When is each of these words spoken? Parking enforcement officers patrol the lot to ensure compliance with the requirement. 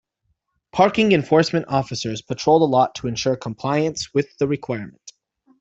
Parking 0.71 1.11
enforcement 1.11 1.67
officers 1.67 2.23
patrol 2.23 2.57
the 2.57 2.65
lot 2.67 2.95
to 2.95 3.07
ensure 3.07 3.35
compliance 3.37 4.11
with 4.15 4.35
the 4.39 4.47
requirement. 4.47 5.11